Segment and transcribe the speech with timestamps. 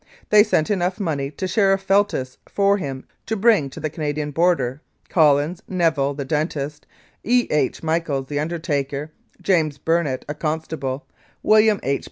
[0.31, 4.81] They sent enough money to Sheriff Feltis for him to bring to the Canadian border
[5.09, 6.87] Collins, Neville, the dentist;
[7.23, 7.45] E.
[7.51, 7.83] H.
[7.83, 9.11] Michaels, the undertaker;
[9.43, 11.05] James Burnett, a constable;
[11.43, 11.99] William H.